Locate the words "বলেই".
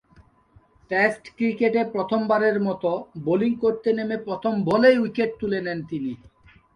4.69-4.97